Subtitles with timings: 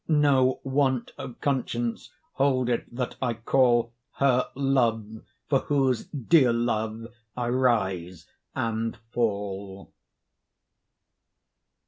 [0.07, 7.05] No want of conscience hold it that I call Her 'love,' for whose dear love
[7.37, 8.25] I rise
[8.55, 9.93] and fall.